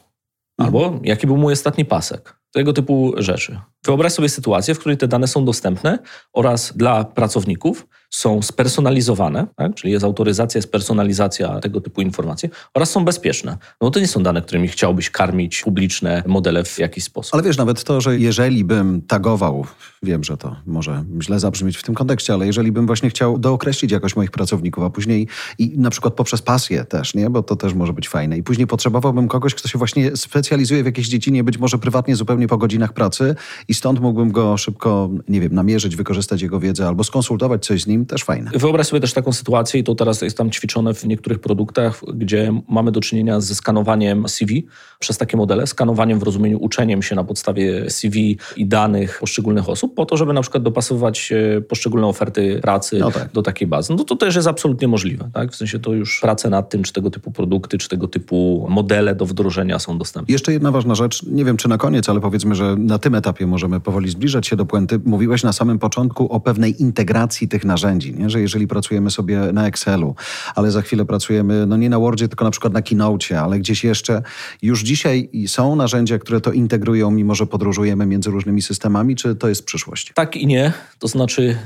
[0.57, 1.05] Albo mhm.
[1.05, 2.39] jaki był mój ostatni pasek?
[2.51, 3.59] Tego typu rzeczy.
[3.85, 5.99] Wyobraź sobie sytuację, w której te dane są dostępne
[6.33, 9.75] oraz dla pracowników są spersonalizowane, tak?
[9.75, 13.57] czyli jest autoryzacja, jest personalizacja tego typu informacji oraz są bezpieczne.
[13.81, 17.33] No to nie są dane, którymi chciałbyś karmić publiczne modele w jakiś sposób.
[17.33, 19.65] Ale wiesz, nawet to, że jeżeli bym tagował,
[20.03, 23.91] wiem, że to może źle zabrzmieć w tym kontekście, ale jeżeli bym właśnie chciał dookreślić
[23.91, 27.29] jakość moich pracowników, a później i na przykład poprzez pasję też, nie?
[27.29, 30.85] bo to też może być fajne i później potrzebowałbym kogoś, kto się właśnie specjalizuje w
[30.85, 33.35] jakiejś dziedzinie, być może prywatnie zupełnie po godzinach pracy
[33.67, 37.87] i stąd mógłbym go szybko, nie wiem, namierzyć, wykorzystać jego wiedzę albo skonsultować coś z
[37.87, 38.51] nim, też fajne.
[38.53, 42.53] Wyobraź sobie też taką sytuację i to teraz jest tam ćwiczone w niektórych produktach, gdzie
[42.69, 44.67] mamy do czynienia ze skanowaniem CV
[44.99, 49.95] przez takie modele, skanowaniem w rozumieniu uczeniem się na podstawie CV i danych poszczególnych osób,
[49.95, 53.31] po to, żeby na przykład dopasowywać e, poszczególne oferty pracy no tak.
[53.31, 53.93] do takiej bazy.
[53.93, 55.51] No to też jest absolutnie możliwe, tak?
[55.51, 59.15] W sensie to już prace nad tym, czy tego typu produkty, czy tego typu modele
[59.15, 60.31] do wdrożenia są dostępne.
[60.31, 63.47] Jeszcze jedna ważna rzecz, nie wiem czy na koniec, ale powiedzmy, że na tym etapie
[63.47, 64.99] możemy powoli zbliżać się do puenty.
[65.05, 68.29] Mówiłeś na samym początku o pewnej integracji tych narzędzi, nie?
[68.29, 70.15] że jeżeli pracujemy sobie na Excelu,
[70.55, 73.83] ale za chwilę pracujemy, no nie na Wordzie, tylko na przykład na Keynote, ale gdzieś
[73.83, 74.21] jeszcze,
[74.61, 79.49] już dzisiaj są narzędzia, które to integrują, mimo że podróżujemy między różnymi systemami, czy to
[79.49, 80.11] jest przyszłość?
[80.15, 80.73] Tak i nie.
[80.99, 81.57] To znaczy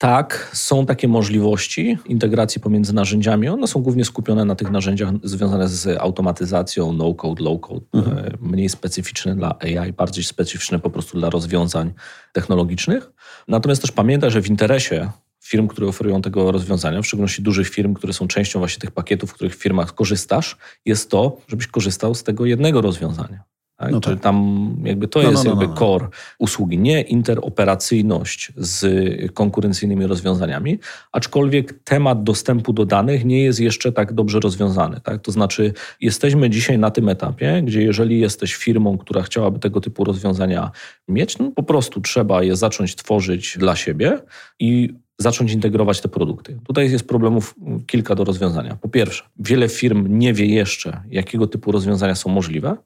[0.00, 3.48] tak, są takie możliwości integracji pomiędzy narzędziami.
[3.48, 8.18] One są głównie skupione na tych narzędziach związanych z automatyzacją, no-code, low-code, mhm.
[8.18, 11.92] E, mniej specyficzne dla AI, bardziej specyficzne po prostu dla rozwiązań
[12.32, 13.10] technologicznych.
[13.48, 15.10] Natomiast też pamiętaj, że w interesie
[15.50, 19.30] firm, które oferują tego rozwiązania, w szczególności dużych firm, które są częścią właśnie tych pakietów,
[19.30, 23.50] w których firmach korzystasz, jest to, żebyś korzystał z tego jednego rozwiązania.
[23.80, 23.92] Tak?
[23.92, 24.20] No tak.
[24.20, 26.08] Tam jakby to no, jest no, no, jakby no, core
[26.38, 30.78] usługi, nie interoperacyjność z konkurencyjnymi rozwiązaniami,
[31.12, 35.00] aczkolwiek temat dostępu do danych nie jest jeszcze tak dobrze rozwiązany.
[35.00, 35.22] Tak?
[35.22, 40.04] To znaczy jesteśmy dzisiaj na tym etapie, gdzie jeżeli jesteś firmą, która chciałaby tego typu
[40.04, 40.70] rozwiązania
[41.08, 44.18] mieć, no po prostu trzeba je zacząć tworzyć dla siebie
[44.58, 46.58] i zacząć integrować te produkty.
[46.64, 47.54] Tutaj jest problemów
[47.86, 48.76] kilka do rozwiązania.
[48.76, 52.76] Po pierwsze, wiele firm nie wie jeszcze, jakiego typu rozwiązania są możliwe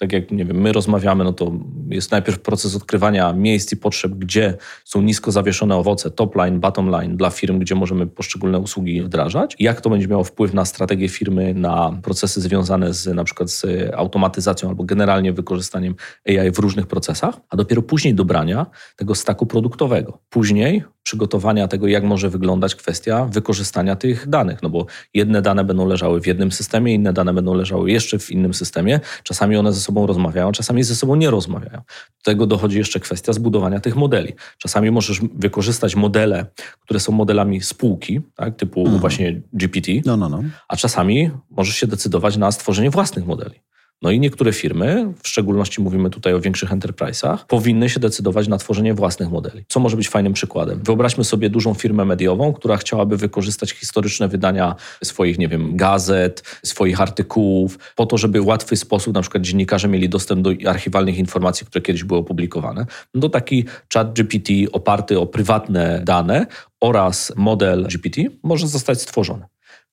[0.00, 1.52] tak jak nie wiem, my rozmawiamy, no to
[1.88, 6.90] jest najpierw proces odkrywania miejsc i potrzeb, gdzie są nisko zawieszone owoce, top line, bottom
[6.90, 9.56] line dla firm, gdzie możemy poszczególne usługi wdrażać.
[9.58, 13.66] Jak to będzie miało wpływ na strategię firmy, na procesy związane z na przykład z
[13.94, 15.94] automatyzacją albo generalnie wykorzystaniem
[16.28, 20.18] AI w różnych procesach, a dopiero później dobrania tego staku produktowego.
[20.30, 25.86] Później przygotowania tego, jak może wyglądać kwestia wykorzystania tych danych, no bo jedne dane będą
[25.86, 29.00] leżały w jednym systemie, inne dane będą leżały jeszcze w innym systemie.
[29.22, 31.76] Czasami one ze sobą rozmawiają, czasami ze sobą nie rozmawiają.
[32.18, 34.32] Do tego dochodzi jeszcze kwestia zbudowania tych modeli.
[34.58, 36.46] Czasami możesz wykorzystać modele,
[36.80, 38.98] które są modelami spółki, tak, typu mhm.
[38.98, 40.42] właśnie GPT, no, no, no.
[40.68, 43.60] a czasami możesz się decydować na stworzenie własnych modeli.
[44.02, 48.58] No i niektóre firmy, w szczególności mówimy tutaj o większych enterprise'ach, powinny się decydować na
[48.58, 49.64] tworzenie własnych modeli.
[49.68, 50.80] Co może być fajnym przykładem?
[50.82, 57.00] Wyobraźmy sobie dużą firmę mediową, która chciałaby wykorzystać historyczne wydania swoich, nie wiem, gazet, swoich
[57.00, 61.66] artykułów, po to, żeby w łatwy sposób na przykład dziennikarze mieli dostęp do archiwalnych informacji,
[61.66, 62.86] które kiedyś były opublikowane.
[63.14, 66.46] No to taki chat GPT oparty o prywatne dane
[66.80, 69.46] oraz model GPT może zostać stworzony.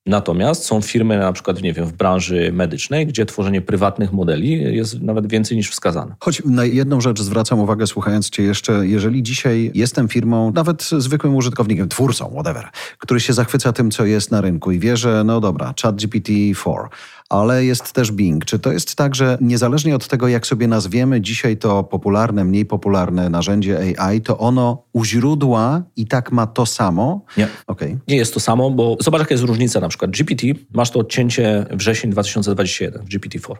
[0.06, 5.02] Natomiast są firmy na przykład, nie wiem, w branży medycznej, gdzie tworzenie prywatnych modeli jest
[5.02, 6.14] nawet więcej niż wskazane.
[6.20, 11.36] Choć na jedną rzecz zwracam uwagę, słuchając Cię jeszcze, jeżeli dzisiaj jestem firmą, nawet zwykłym
[11.36, 15.40] użytkownikiem, twórcą, whatever, który się zachwyca tym, co jest na rynku i wie, że no
[15.40, 16.88] dobra, chat GPT-4,
[17.28, 18.44] ale jest też Bing.
[18.44, 22.66] Czy to jest tak, że niezależnie od tego, jak sobie nazwiemy dzisiaj to popularne, mniej
[22.66, 27.24] popularne narzędzie AI, to ono u źródła i tak ma to samo?
[27.36, 27.48] Nie.
[27.66, 27.98] Okay.
[28.08, 29.80] Nie jest to samo, bo zobacz, jaka jest różnica.
[29.80, 33.54] Na przykład GPT, masz to odcięcie wrzesień 2021 w GPT-4,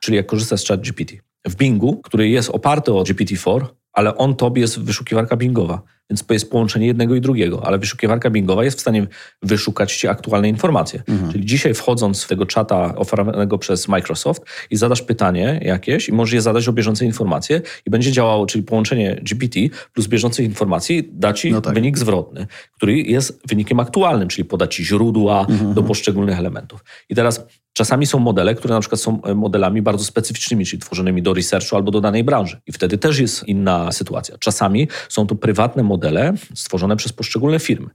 [0.00, 1.14] czyli jak korzystasz z chat GPT.
[1.48, 3.66] W Bingu, który jest oparty o GPT-4,
[3.98, 5.82] ale on tobie jest wyszukiwarka Bingowa.
[6.10, 9.06] Więc to jest połączenie jednego i drugiego, ale wyszukiwarka Bingowa jest w stanie
[9.42, 11.02] wyszukać ci aktualne informacje.
[11.08, 11.32] Mhm.
[11.32, 16.34] Czyli dzisiaj wchodząc w tego czata oferowanego przez Microsoft i zadasz pytanie jakieś i możesz
[16.34, 19.60] je zadać o bieżące informacje i będzie działało, czyli połączenie GPT
[19.92, 21.74] plus bieżących informacji da ci no tak.
[21.74, 25.74] wynik zwrotny, który jest wynikiem aktualnym, czyli poda ci źródła mhm.
[25.74, 26.84] do poszczególnych elementów.
[27.08, 27.46] I teraz
[27.78, 31.76] Czasami są modele, które na przykład są e, modelami bardzo specyficznymi, czyli tworzonymi do researchu
[31.76, 32.60] albo do danej branży.
[32.66, 34.38] I wtedy też jest inna sytuacja.
[34.38, 37.88] Czasami są to prywatne modele stworzone przez poszczególne firmy.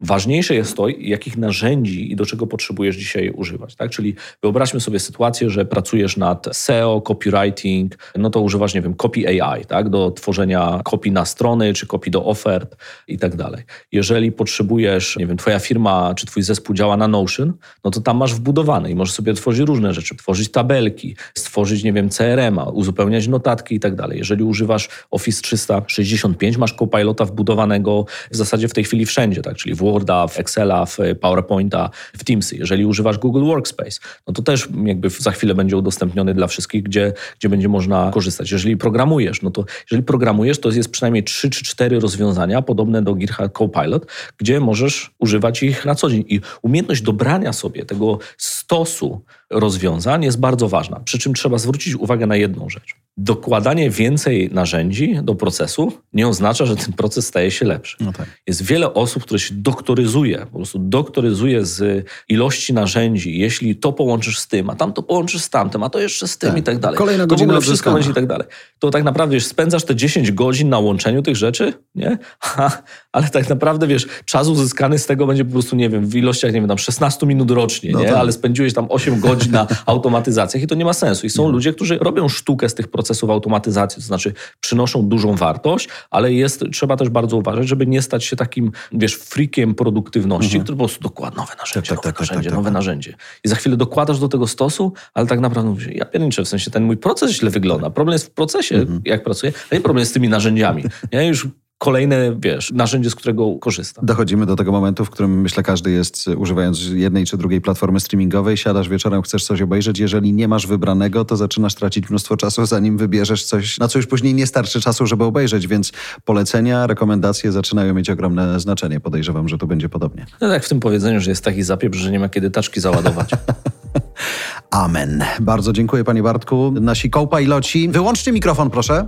[0.00, 3.74] Ważniejsze jest to, jakich narzędzi i do czego potrzebujesz dzisiaj używać.
[3.74, 3.90] Tak?
[3.90, 9.42] Czyli wyobraźmy sobie sytuację, że pracujesz nad SEO, copywriting, no to używasz, nie wiem, copy
[9.42, 9.88] AI, tak?
[9.88, 12.76] do tworzenia kopii na strony, czy kopii do ofert
[13.08, 13.62] i tak dalej.
[13.92, 17.52] Jeżeli potrzebujesz, nie wiem, twoja firma czy twój zespół działa na Notion,
[17.84, 21.92] no to tam masz wbudowane i możesz sobie tworzyć różne rzeczy, tworzyć tabelki, stworzyć, nie
[21.92, 24.18] wiem, CRM-a, uzupełniać notatki i tak dalej.
[24.18, 29.56] Jeżeli używasz Office 365, masz Copilota wbudowanego w zasadzie w tej chwili wszędzie, tak?
[29.56, 32.56] czyli w Worda, w Excela, w PowerPointa, w Teamsy.
[32.56, 37.12] Jeżeli używasz Google Workspace, no to też jakby za chwilę będzie udostępniony dla wszystkich, gdzie,
[37.38, 38.50] gdzie będzie można korzystać.
[38.52, 43.14] Jeżeli programujesz, no to jeżeli programujesz, to jest przynajmniej 3 czy 4 rozwiązania podobne do
[43.14, 44.06] GitHub Copilot,
[44.38, 46.24] gdzie możesz używać ich na co dzień.
[46.28, 51.00] I umiejętność dobrania sobie tego stosu rozwiązań jest bardzo ważna.
[51.00, 53.03] Przy czym trzeba zwrócić uwagę na jedną rzecz.
[53.16, 57.96] Dokładanie więcej narzędzi do procesu nie oznacza, że ten proces staje się lepszy.
[58.00, 58.26] No tak.
[58.46, 63.38] Jest wiele osób, które się doktoryzuje, po prostu doktoryzuje z ilości narzędzi.
[63.38, 66.38] Jeśli to połączysz z tym, a tam to połączysz z tamtym, a to jeszcze z
[66.38, 66.58] tym tak.
[66.58, 66.98] i tak dalej.
[66.98, 68.46] Kolejna godzina to wszystko będzie i tak dalej.
[68.78, 72.18] To tak naprawdę wiesz, spędzasz te 10 godzin na łączeniu tych rzeczy, nie?
[73.14, 76.52] ale tak naprawdę wiesz, czas uzyskany z tego będzie po prostu, nie wiem, w ilościach,
[76.52, 78.06] nie wiem, tam 16 minut rocznie, no nie?
[78.06, 78.16] Tak.
[78.16, 81.26] Ale spędziłeś tam 8 godzin na automatyzacjach i to nie ma sensu.
[81.26, 81.52] I są nie.
[81.52, 86.64] ludzie, którzy robią sztukę z tych procesów automatyzacji, to znaczy przynoszą dużą wartość, ale jest,
[86.72, 90.64] trzeba też bardzo uważać, żeby nie stać się takim, wiesz, freakiem produktywności, mhm.
[90.64, 93.14] który po prostu dokłada nowe narzędzie, tak, tak, nowe tak, tak narzędzie, tak, nowe narzędzie.
[93.44, 96.70] I za chwilę dokładasz do tego stosu, ale tak naprawdę mówisz, ja pierniczę, w sensie
[96.70, 97.90] ten mój proces źle wygląda.
[97.90, 99.02] Problem jest w procesie, mhm.
[99.04, 100.84] jak pracuję, a nie problem jest z tymi narzędziami.
[101.12, 104.02] Ja już kolejne, wiesz, narzędzie, z którego korzysta.
[104.04, 108.56] Dochodzimy do tego momentu, w którym myślę każdy jest, używając jednej czy drugiej platformy streamingowej,
[108.56, 112.98] siadasz wieczorem, chcesz coś obejrzeć, jeżeli nie masz wybranego, to zaczynasz tracić mnóstwo czasu, zanim
[112.98, 115.92] wybierzesz coś, na co już później nie starczy czasu, żeby obejrzeć, więc
[116.24, 119.00] polecenia, rekomendacje zaczynają mieć ogromne znaczenie.
[119.00, 120.26] Podejrzewam, że tu będzie podobnie.
[120.40, 123.30] No tak w tym powiedzeniu, że jest taki zapieprz, że nie ma kiedy taczki załadować.
[124.70, 125.24] Amen.
[125.40, 126.74] Bardzo dziękuję panie Bartku.
[126.80, 127.88] Nasi co-piloci.
[127.88, 129.06] Wyłączcie mikrofon, proszę.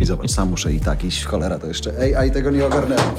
[0.00, 3.14] I zobacz, sam muszę i tak iść cholera, to jeszcze AI tego nie ogarnęła.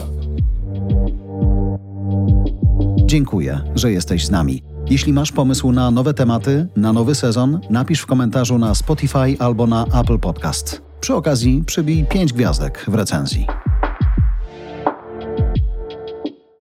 [3.05, 4.63] Dziękuję, że jesteś z nami.
[4.89, 9.67] Jeśli masz pomysł na nowe tematy, na nowy sezon, napisz w komentarzu na Spotify albo
[9.67, 10.81] na Apple Podcast.
[10.99, 13.47] Przy okazji przybij 5 gwiazdek w recenzji.